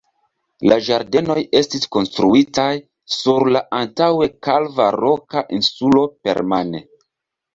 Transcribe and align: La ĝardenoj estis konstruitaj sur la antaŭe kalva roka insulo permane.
La 0.69 0.77
ĝardenoj 0.85 1.35
estis 1.59 1.83
konstruitaj 1.95 2.69
sur 3.17 3.45
la 3.57 3.61
antaŭe 3.81 4.29
kalva 4.47 4.89
roka 4.97 5.43
insulo 5.59 6.03
permane. 6.29 6.83